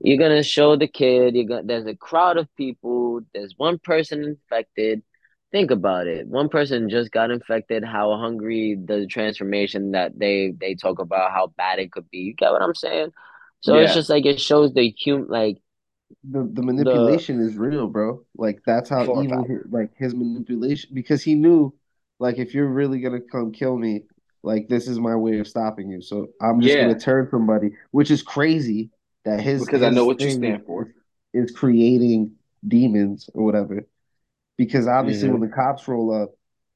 [0.00, 1.34] you're gonna show the kid.
[1.36, 3.20] You're gonna there's a crowd of people.
[3.34, 5.02] There's one person infected.
[5.52, 6.26] Think about it.
[6.28, 7.84] One person just got infected.
[7.84, 12.18] How hungry the transformation that they they talk about how bad it could be.
[12.18, 13.12] You get what I'm saying?
[13.60, 15.58] So it's just like it shows the hum like
[16.24, 18.24] the the The manipulation is real, bro.
[18.36, 19.52] Like that's how for a evil fact.
[19.70, 21.72] like his manipulation because he knew
[22.18, 24.02] like if you're really gonna come kill me,
[24.42, 26.02] like this is my way of stopping you.
[26.02, 28.90] So I'm just Yeah, gonna turn somebody, which is crazy
[29.24, 30.92] that his because I know what you stand for.
[31.32, 32.32] is creating
[32.66, 33.86] demons or whatever.
[34.56, 36.30] Because obviously when the cops roll up,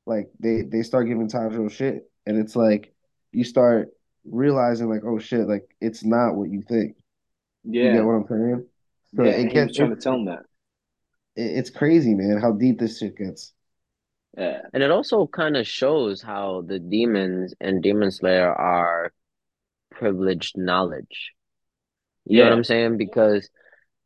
[0.07, 2.95] like they they start giving Tanjiro shit, and it's like
[3.33, 3.91] you start
[4.25, 6.97] realizing like oh shit, like it's not what you think.
[7.65, 8.67] Yeah, you get what I'm saying?
[9.17, 10.45] So yeah, it and he was gets trying it's to tell him that.
[11.37, 13.53] it's crazy, man, how deep this shit gets.
[14.37, 19.13] Yeah, And it also kind of shows how the demons and Demon Slayer are
[19.91, 21.33] privileged knowledge.
[22.25, 22.97] You know what I'm saying?
[22.99, 23.49] Because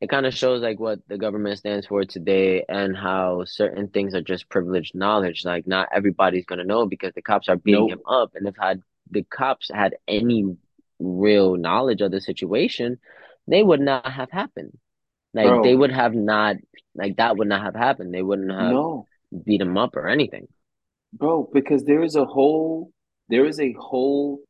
[0.00, 4.14] it kind of shows like what the government stands for today and how certain things
[4.14, 5.44] are just privileged knowledge.
[5.44, 8.32] Like not everybody's gonna know because the cops are beating him up.
[8.34, 10.56] And they've had the cops had any
[10.98, 12.98] real knowledge of the situation,
[13.46, 14.76] they would not have happened.
[15.34, 16.56] Like they would have not
[16.94, 18.12] like that would not have happened.
[18.14, 19.06] They wouldn't have no,
[19.44, 20.48] beat him up or anything.
[21.12, 22.90] bro, because there is a whole,
[23.28, 24.40] there is a whole,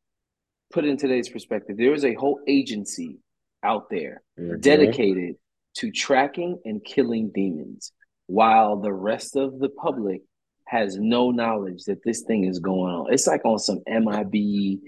[0.72, 3.18] put in today's perspective, there is a whole agency
[3.62, 5.36] out there hmm dedicated
[5.74, 7.92] to tracking and killing demons,
[8.26, 10.22] while the rest of the public
[10.68, 13.12] has no knowledge that this thing is going on.
[13.12, 14.80] It's like on some MIB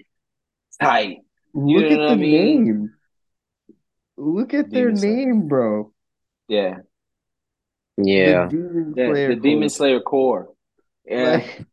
[0.80, 1.18] type,
[1.54, 2.64] you Look at what I the mean?
[2.64, 2.94] name.
[4.16, 4.92] Look at their Slayer.
[4.92, 5.92] name, bro.
[6.48, 6.80] Yeah,
[8.22, 8.48] The Yeah.
[8.48, 9.70] Demon yeah, Slayer the Demon Corps.
[9.70, 10.48] Slayer Corps.
[11.04, 11.40] Yeah.
[11.40, 11.66] Like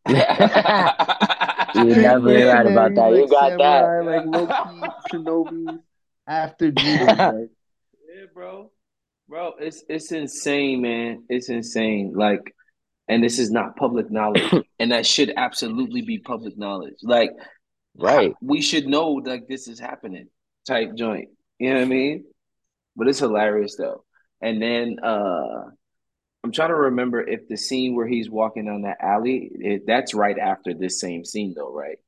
[1.74, 3.12] You're straight definitely right about that.
[3.12, 3.94] like You got that.
[4.04, 5.80] like Loki, shinobi
[6.28, 7.28] after demons.
[7.28, 7.50] Like
[8.10, 8.72] Yeah, bro.
[9.30, 11.26] Bro, it's it's insane, man.
[11.30, 12.14] It's insane.
[12.16, 12.56] Like,
[13.08, 16.96] and this is not public knowledge, and that should absolutely be public knowledge.
[17.04, 17.32] Like,
[17.96, 18.38] Right.
[18.42, 20.28] we should know like this is happening,
[20.68, 21.30] type joint.
[21.60, 22.26] You know what I mean?
[22.96, 24.04] But it's hilarious though.
[24.42, 25.66] And then uh
[26.44, 30.14] I'm trying to remember if the scene where he's walking down that alley, it, that's
[30.14, 32.00] right after this same scene though, right?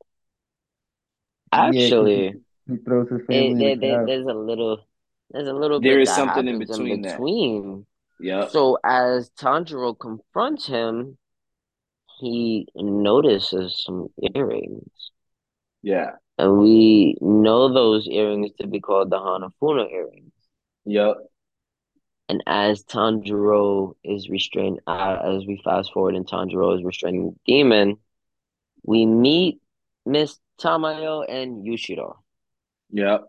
[1.54, 4.86] yeah, because he, Actually, he throws his family in the there, there, there's a little
[5.32, 7.86] there's a little There bit is something in happens in between
[8.20, 8.52] Yep.
[8.52, 11.18] So as Tanjiro confronts him,
[12.20, 15.12] he notices some earrings.
[15.82, 16.12] Yeah.
[16.38, 20.34] And we know those earrings to be called the Hanafuda earrings.
[20.86, 21.16] Yep.
[22.28, 27.36] And as Tanjiro is restrained, uh, as we fast forward and Tanjiro is restraining the
[27.46, 27.98] demon,
[28.84, 29.60] we meet
[30.06, 32.18] Miss Tamayo and Yushiro.
[32.92, 33.26] Yep.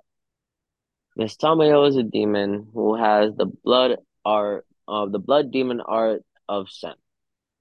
[1.16, 6.24] Miss Tamayo is a demon who has the blood art of the blood demon art
[6.48, 6.98] of scent,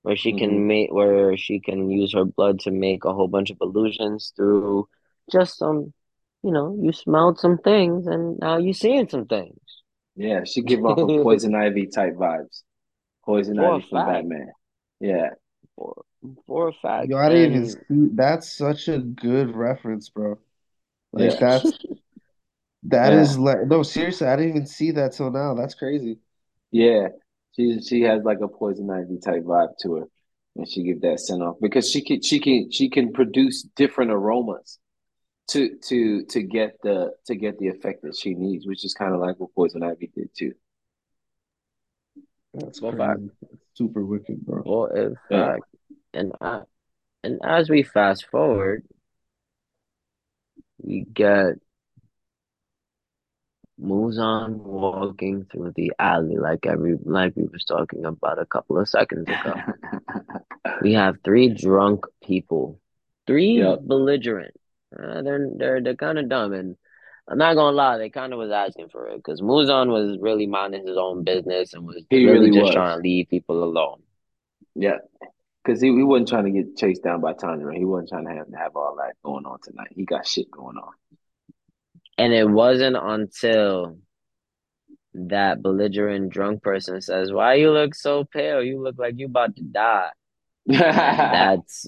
[0.03, 3.27] where she hmm can make where she can use her blood to make a whole
[3.29, 4.87] bunch of illusions through
[5.31, 5.93] just some,
[6.43, 9.59] you know, you smelled some things and now you're seeing some things.
[10.15, 12.63] Yeah, she give off a poison ivy type vibes.
[13.25, 14.03] Poison For ivy from.
[14.03, 14.51] Batman.
[14.99, 15.29] Yeah.
[15.75, 16.03] For,
[16.45, 17.11] for a fact.
[17.11, 18.09] Yo, I didn't even see.
[18.15, 20.37] That's such a good reference, bro.
[21.13, 21.39] Like Yeah.
[21.39, 21.73] that's
[22.83, 23.13] that Yeah.
[23.13, 25.53] is like no, seriously, I didn't even see that till now.
[25.53, 26.19] That's crazy.
[26.71, 27.09] Yeah.
[27.55, 30.05] She she has like a poison ivy type vibe to her.
[30.55, 34.11] And she give that scent off because she can she can she can produce different
[34.11, 34.79] aromas
[35.49, 39.13] to to to get the to get the effect that she needs, which is kind
[39.13, 40.53] of like what Poison Ivy did too.
[42.53, 43.19] That's for a fact.
[43.19, 43.31] crazy.
[43.73, 44.63] Super wicked, bro.
[44.63, 45.51] For a Yeah.
[45.53, 45.63] fact.
[46.13, 46.61] And I,
[47.23, 48.83] and as we fast forward,
[50.81, 51.55] we get
[53.81, 58.89] Muzan walking through the alley like every like we was talking about a couple of
[58.89, 59.53] seconds ago.
[60.81, 62.79] We have three drunk people,
[63.27, 63.79] three Yep.
[63.83, 64.55] belligerent.
[64.97, 66.75] Uh, they're they're they're kind of dumb, and
[67.27, 70.47] I'm not gonna lie, they kind of was asking for it because Muzan was really
[70.47, 72.73] minding his own business and was He really really just was.
[72.75, 74.01] trying to leave people alone.
[74.75, 74.97] Yeah.
[75.63, 77.75] Because he, he wasn't trying to get chased down by Tanjiro.
[77.75, 79.89] He wasn't trying to have, have all that going on tonight.
[79.91, 80.93] He got shit going on.
[82.19, 83.97] And it wasn't until
[85.13, 88.63] that belligerent drunk person says, "Why you look so pale?
[88.63, 90.11] You look like you about to die."
[90.67, 91.87] And that's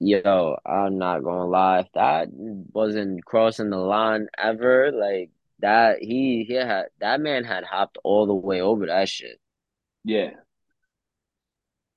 [0.00, 1.80] yo, I'm not gonna lie.
[1.80, 7.64] If that wasn't crossing the line ever, like that, he he had that man had
[7.64, 9.38] hopped all the way over that shit.
[10.04, 10.30] yeah.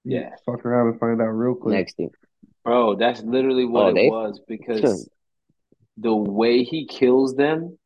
[0.04, 0.32] Yeah.
[0.48, 1.76] fuck around and find out real quick.
[1.76, 2.10] Next thing,
[2.64, 5.08] Bro, that's literally what oh, it they was because
[6.02, 7.78] the way he kills them,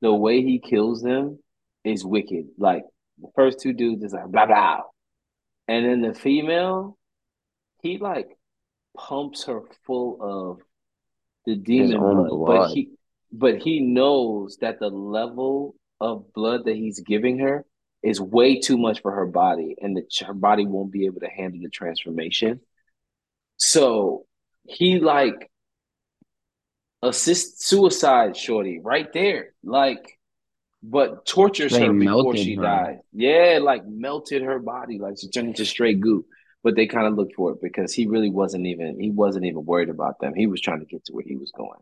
[0.00, 1.38] the way he kills them
[1.84, 2.46] is wicked.
[2.56, 2.84] Like
[3.20, 4.80] the first two dudes is like blah blah.
[5.68, 6.96] And then the female,
[7.82, 8.36] he like
[8.96, 10.60] pumps her full of
[11.46, 12.90] the demon own blood, but he
[13.32, 17.64] but he knows that the level of blood that he's giving her
[18.02, 21.28] is way too much for her body, and that her body won't be able to
[21.28, 22.60] handle the transformation.
[23.56, 24.26] So
[24.64, 25.50] he like
[27.02, 30.18] assist suicide shorty right there, like,
[30.82, 32.58] but tortures Straight her before she her.
[32.58, 33.00] died.
[33.12, 36.26] Yeah, like melted her body, like she turned into straight goo.
[36.64, 39.64] But they kind of looked for it because he really wasn't even he wasn't even
[39.66, 40.34] worried about them.
[40.34, 41.80] He was trying to get to where he was going.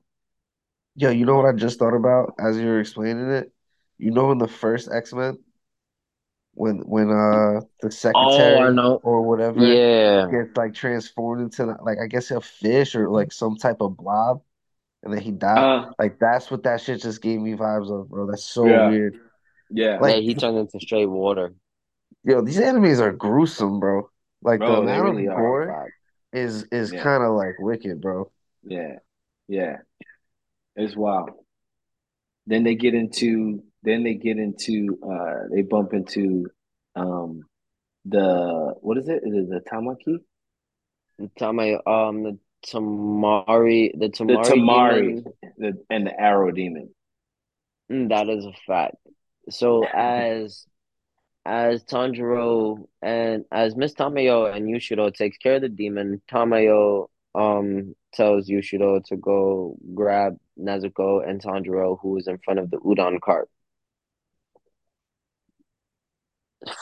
[0.94, 3.52] Yo, you know what I just thought about as you were explaining it?
[3.98, 5.38] You know in the first X-Men
[6.54, 9.02] when when uh the Oh, I secretary know.
[9.02, 13.56] or whatever Yeah, gets like transformed into like I guess a fish or like some
[13.56, 14.42] type of blob
[15.02, 15.60] and then he died.
[15.60, 18.26] Uh, Like that's what that shit just gave me vibes of, bro.
[18.26, 19.16] That's so yeah, weird.
[19.70, 20.02] yeah, yeah.
[20.02, 21.54] Like He turned into straight water.
[22.24, 24.08] yo, these enemies are gruesome, bro.
[24.42, 25.92] Like the bro, they amount really of gore
[26.32, 28.30] is is Yeah, kind of like wicked, bro.
[28.62, 28.98] yeah,
[29.48, 29.78] yeah.
[30.76, 31.30] It's wild.
[32.46, 36.48] Then they get into then they get into uh they bump into
[36.96, 37.42] um
[38.04, 39.22] the what is it?
[39.24, 40.18] Is it the Tamaki?
[41.38, 45.24] Tamay, um, the Tamari, the Tamari, The Tamari
[45.58, 46.90] the, and the Arrow Demon.
[47.90, 48.96] mm, That is a fact.
[49.50, 50.66] So as
[51.46, 57.94] as Tanjiro and as Miss Tamayo and Yushiro takes care of the demon, Tamayo um
[58.12, 63.20] tells Yushiro to go grab Nezuko and Tanjiro, who is in front of the udon
[63.20, 63.48] cart.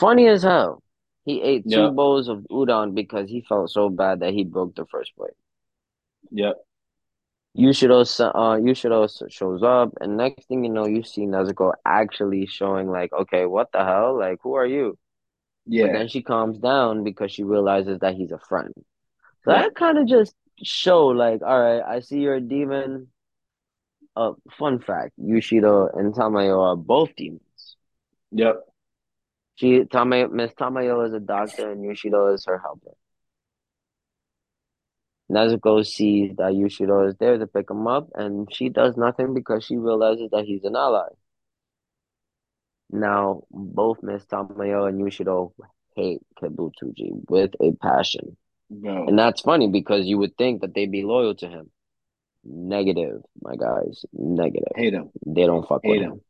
[0.01, 0.83] Funny as hell.
[1.25, 4.87] He ate two bowls of udon because he felt so bad that he broke the
[4.87, 5.35] first plate.
[6.31, 6.57] Yep,
[7.57, 11.73] Yushiro, s- uh, Yushiro s- shows up, and next thing you know, you see Nezuko
[11.85, 14.17] actually showing like, okay, what the hell?
[14.19, 14.97] Like, who are you?
[15.81, 18.73] But yeah, then she calms down because she realizes that he's a friend.
[19.45, 23.09] So yeah, that kind of just show like, all right, I see you're a demon.
[24.17, 27.77] Uh, fun fact, Yushiro and Tamayo are both demons.
[28.33, 28.65] yep,
[29.57, 32.95] She Tamayo, Miss Tamayo is a doctor, and Yushiro is her helper.
[35.31, 39.65] Nezuko sees that Yushiro is there to pick him up, and she does nothing because
[39.65, 41.09] she realizes that he's an ally.
[42.91, 45.53] Now, both Miss Tamayo and Yushiro
[45.95, 48.37] hate Kibutsuji with a passion.
[49.09, 51.71] And that's funny because you would think that they'd be loyal to him.
[52.45, 54.05] Negative, my guys.
[54.13, 54.73] Negative.
[54.77, 56.13] Hate him, They don't fuck with hate him.
[56.13, 56.21] him.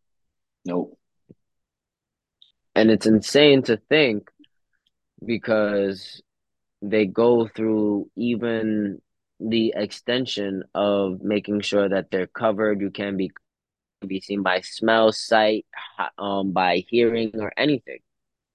[0.64, 0.98] Nope.
[2.74, 4.30] And it's insane to think
[5.24, 6.22] because
[6.82, 9.00] they go through even
[9.40, 12.80] the extension of making sure that they're covered.
[12.80, 13.30] You can be
[14.06, 15.66] be seen by smell, sight,
[16.18, 17.98] um, by hearing or anything.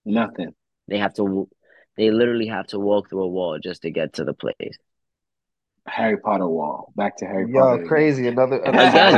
[0.05, 0.55] Nothing.
[0.87, 1.49] They have to,
[1.97, 4.77] they literally have to walk through a wall just to get to the place.
[5.85, 6.93] Harry Potter wall.
[6.95, 7.87] Back to Harry Yo, Potter again.
[7.89, 8.27] crazy.
[8.27, 9.13] Another another Again.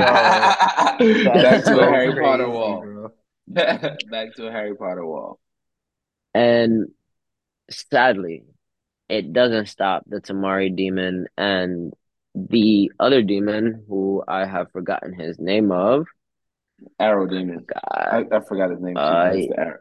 [1.00, 3.12] yo, Back that's to a so Harry Potter wall.
[3.48, 5.39] Back to a Harry Potter wall.
[6.34, 6.88] And
[7.70, 8.44] sadly,
[9.10, 11.94] it doesn't stop the Tamari demon and
[12.34, 16.06] the other demon who I have forgotten his name of.
[17.00, 17.65] Arrow Demon.
[17.96, 19.80] I, God, I forgot his name too, uh, but arrow.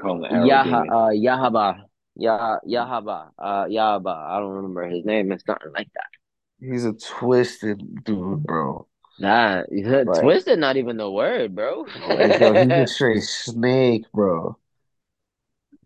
[0.00, 0.88] Call him the Arrow Yaha, Demon.
[0.90, 1.82] uh, Yahaba,
[2.16, 4.14] Yah, Yahaba, uh, Yahaba.
[4.30, 5.32] I don't remember his name.
[5.32, 6.04] It's nothing like that.
[6.60, 8.86] He's a twisted dude, bro.
[9.18, 9.66] That
[10.06, 11.86] Like, twisted, not even the word, bro.
[12.08, 14.56] like yo, he's a straight snake, bro.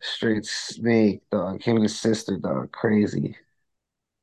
[0.00, 1.62] Straight snake, dog.
[1.62, 2.72] Him and his sister, dog.
[2.72, 3.36] Crazy.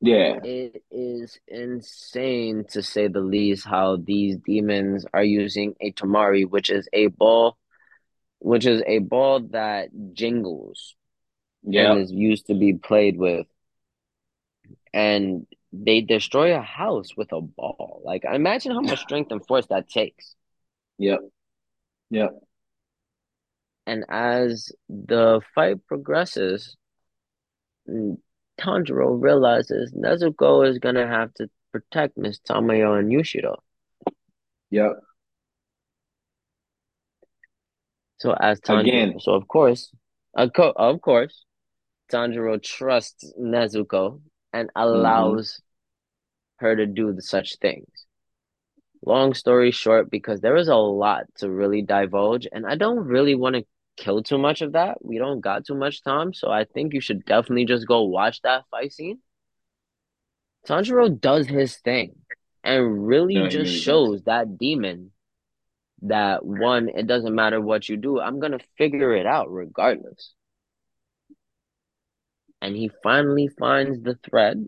[0.01, 0.39] Yeah.
[0.43, 6.69] It is insane to say the least how these demons are using a Tamari, which
[6.69, 7.57] is a ball,
[8.39, 10.95] which is a ball that jingles
[11.63, 13.47] and is used to be played with.
[14.93, 18.01] And they destroy a house with a ball.
[18.03, 20.35] Like, imagine how much strength and force that takes.
[20.97, 21.19] Yep.
[22.09, 22.39] Yep.
[23.87, 26.77] And as the fight progresses,
[27.89, 28.17] mm,
[28.59, 33.57] Tanjiro realizes Nezuko is gonna have to protect Miss Tamayo and Yushiro.
[34.71, 35.03] Yep.
[38.19, 39.19] So as Tanjiro, Again.
[39.19, 39.91] so of course,
[40.35, 41.45] of co- of course,
[42.11, 44.21] Tanjiro trusts Nezuko
[44.53, 45.35] and Mm-hmm.
[45.35, 45.61] allows
[46.57, 48.05] her to do the such things.
[49.05, 53.35] Long story short, because there is a lot to really divulge, and I don't really
[53.35, 53.65] want to
[53.97, 55.03] kill too much of that.
[55.03, 58.41] We don't got too much time, so I think you should definitely just go watch
[58.43, 59.19] that fight scene.
[60.67, 62.15] Tanjiro does his thing
[62.63, 63.83] and really No, just really does.
[63.83, 65.11] shows that demon
[66.03, 70.33] that one, it doesn't matter what you do, I'm gonna figure it out regardless.
[72.61, 74.67] And he finally finds the thread,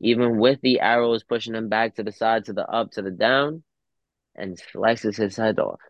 [0.00, 3.10] even with the arrows pushing him back to the side, to the up, to the
[3.10, 3.62] down,
[4.34, 5.80] and slices his head off.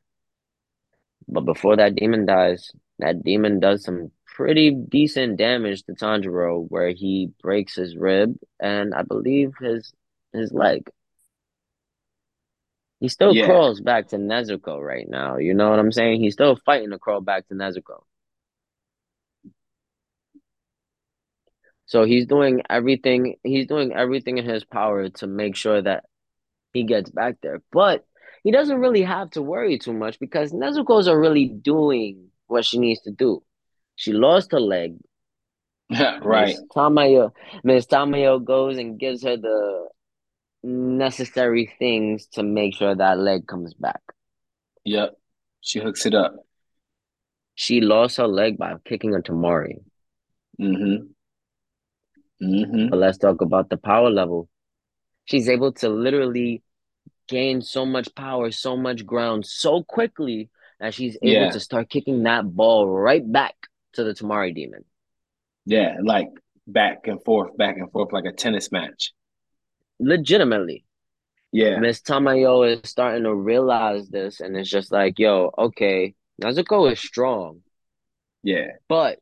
[1.28, 6.90] But before that demon dies, that demon does some pretty decent damage to Tanjiro, where
[6.90, 9.92] he breaks his rib and I believe his
[10.32, 10.90] his leg.
[13.00, 15.38] He still Yeah, crawls back to Nezuko right now.
[15.38, 16.20] You know what I'm saying?
[16.20, 18.04] He's still fighting to crawl back to Nezuko.
[21.86, 23.36] So he's doing everything.
[23.42, 26.04] He's doing everything in his power to make sure that
[26.72, 27.62] he gets back there.
[27.72, 28.06] But
[28.44, 33.00] he doesn't really have to worry too much because Nezuko's already doing what she needs
[33.02, 33.42] to do.
[33.96, 34.96] She lost her leg.
[35.90, 36.48] right.
[36.48, 37.32] Miss Tamayo,
[37.64, 39.88] Miss Tamayo goes and gives her the
[40.62, 44.00] necessary things to make sure that leg comes back.
[44.84, 45.16] Yep.
[45.60, 46.36] She hooks it up.
[47.54, 49.80] She lost her leg by kicking a Temari.
[50.60, 51.06] Mm-hmm.
[52.44, 52.88] Mm-hmm.
[52.88, 54.48] But let's talk about the power level.
[55.24, 56.62] She's able to literally
[57.28, 60.50] gain so much power, so much ground so quickly
[60.80, 61.50] that she's able Yeah.
[61.50, 63.54] to start kicking that ball right back
[63.94, 64.84] to the Tamari demon.
[65.66, 65.96] Yeah.
[66.02, 66.28] Like
[66.66, 69.12] back and forth, back and forth, like a tennis match.
[70.00, 70.84] Legitimately.
[71.52, 71.78] Yeah.
[71.78, 77.00] Miss Tamayo is starting to realize this and it's just like, yo, okay, Nezuko is
[77.00, 77.60] strong,
[78.42, 78.68] Yeah.
[78.88, 79.18] but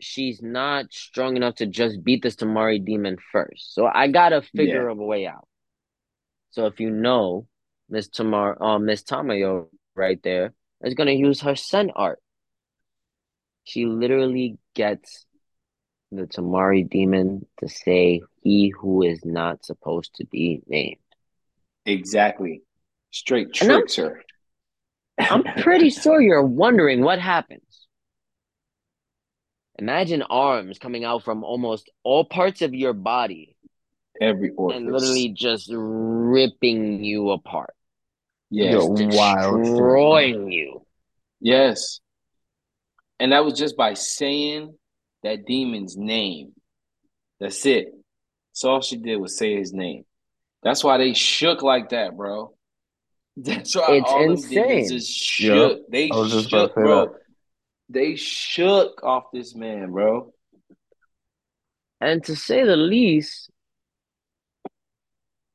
[0.00, 3.74] she's not strong enough to just beat this Tamari demon first.
[3.74, 5.46] So I gotta figure a way out.
[6.54, 7.48] So if you know
[7.90, 12.20] Miss Tamar uh, Miss Tamayo right there is gonna use her scent art.
[13.64, 15.26] She literally gets
[16.12, 20.98] the Tamari demon to say he who is not supposed to be named.
[21.86, 22.62] Exactly.
[23.10, 24.22] Straight tricks her.
[25.18, 27.88] I'm pretty sure you're wondering what happens.
[29.76, 33.53] Imagine arms coming out from almost all parts of your body
[34.20, 37.74] every and literally just ripping you apart,
[38.50, 38.72] yes.
[38.72, 39.62] Yo, wild.
[39.62, 40.86] destroying you.
[41.40, 42.00] Yes.
[43.20, 44.74] And that was just by saying
[45.22, 46.52] that demon's name.
[47.40, 47.88] That's it.
[48.50, 50.04] That's all she did was say his name.
[50.62, 52.54] That's why they shook like that, bro.
[53.36, 54.66] That's why It's all them insane.
[54.68, 55.90] demons just Yeah, shook.
[55.90, 57.04] They just about to shook, bro.
[57.06, 57.14] that.
[57.88, 60.32] They shook off this man, bro.
[62.00, 63.50] And to say the least,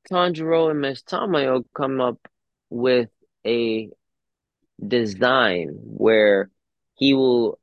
[0.10, 2.28] Tanjiro and Miss Tamayo come up
[2.70, 3.10] with
[3.46, 3.90] a
[4.86, 6.50] design where
[6.96, 7.60] he will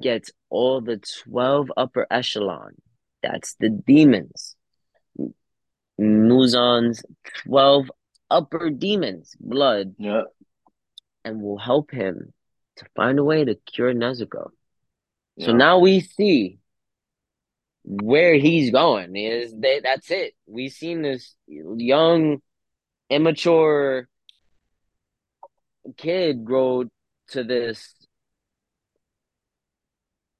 [0.00, 2.74] get all the 12 upper echelon.
[3.22, 4.56] That's the demons.
[5.98, 7.02] Muzan's
[7.44, 7.90] 12
[8.30, 10.24] upper demons blood Yep.
[11.24, 12.32] and will help him
[12.76, 14.50] to find a way to cure Nezuko.
[15.38, 16.58] So now we see
[17.86, 19.14] where he's going.
[19.16, 20.34] Is that that's it.
[20.46, 22.42] We've seen this young,
[23.08, 24.08] immature
[25.96, 26.84] kid grow
[27.28, 27.94] to this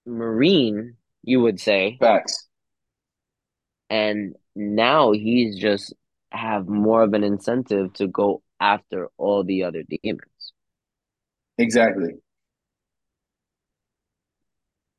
[0.04, 2.48] marine, you would say, Facts.
[3.88, 5.94] and now he's just
[6.32, 10.52] have more of an incentive to go after all the other demons.
[11.58, 12.10] Exactly.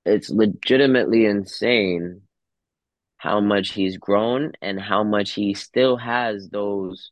[0.06, 2.22] It's legitimately insane
[3.18, 7.12] how much he's grown and how much he still has those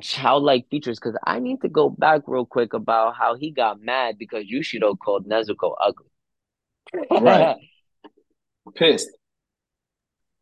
[0.00, 0.98] childlike features.
[0.98, 4.98] Because I need to go back real quick about how he got mad because Yushiro
[4.98, 6.06] called Nezuko ugly.
[7.20, 7.56] Right.
[8.74, 9.10] Pissed.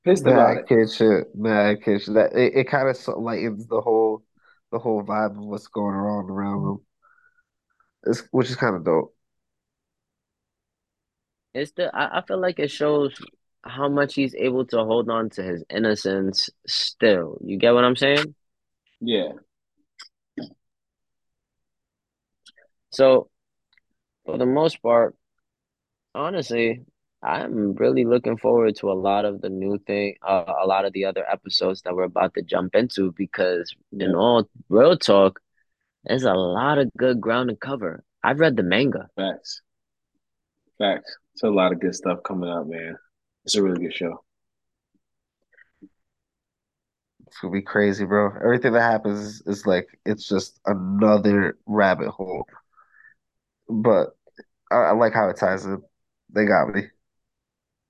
[0.05, 0.69] Pissed about Mad it.
[0.69, 1.35] kid shit.
[1.35, 2.15] Mad kid shit.
[2.15, 4.23] That it, it kind of lightens the whole
[4.71, 6.79] the whole vibe of what's going on around him.
[8.05, 9.15] It's, which is kind of dope.
[11.55, 13.15] It's the I, I feel like it shows
[13.63, 17.39] how much he's able to hold on to his innocence still.
[17.45, 18.35] You get what I'm saying?
[19.01, 19.33] Yeah.
[22.91, 23.31] So,
[24.25, 25.17] for the most part,
[26.15, 26.85] honestly,
[27.23, 30.93] I'm really looking forward to a lot of the new thing, uh, a lot of
[30.93, 34.17] the other episodes that we're about to jump into because, in Yeah.
[34.17, 35.41] all real talk,
[36.05, 38.05] there's a lot of good ground to cover.
[38.23, 39.09] I've read the manga.
[39.17, 39.63] Facts.
[40.79, 41.17] Facts.
[41.35, 42.97] It's a lot of good stuff coming up, man.
[43.45, 44.23] It's a really good show.
[47.27, 48.31] It's gonna be crazy, bro.
[48.43, 52.47] Everything that happens is, is like it's just another rabbit hole.
[53.69, 54.11] But
[54.71, 55.83] I, I like how it ties in.
[56.31, 56.83] They got me.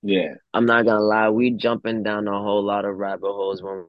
[0.03, 0.35] Yeah.
[0.55, 3.87] I'm not gonna lie, we jumping down a whole lot of rabbit holes when